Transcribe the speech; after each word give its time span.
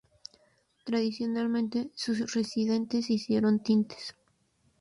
Tradicionalmente, 0.83 1.91
sus 1.93 2.33
residentes 2.33 3.11
hicieron 3.11 3.61
tintes. 3.61 4.15